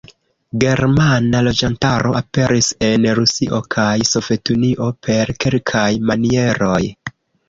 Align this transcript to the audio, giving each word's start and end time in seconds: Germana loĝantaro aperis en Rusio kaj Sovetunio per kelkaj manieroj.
Germana 0.61 1.41
loĝantaro 1.47 2.13
aperis 2.19 2.69
en 2.87 3.05
Rusio 3.19 3.59
kaj 3.75 3.85
Sovetunio 4.13 4.87
per 5.09 5.33
kelkaj 5.45 5.85
manieroj. 6.13 6.79